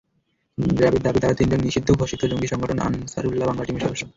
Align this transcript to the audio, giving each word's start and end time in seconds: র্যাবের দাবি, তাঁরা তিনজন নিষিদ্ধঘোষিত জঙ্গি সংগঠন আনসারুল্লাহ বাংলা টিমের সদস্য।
র্যাবের 0.77 1.01
দাবি, 1.01 1.19
তাঁরা 1.19 1.35
তিনজন 1.35 1.61
নিষিদ্ধঘোষিত 1.61 2.21
জঙ্গি 2.25 2.47
সংগঠন 2.47 2.77
আনসারুল্লাহ 2.79 3.47
বাংলা 3.47 3.63
টিমের 3.65 3.83
সদস্য। 3.85 4.03